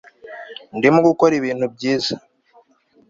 [0.77, 2.15] ndimo gukora ibintu byiza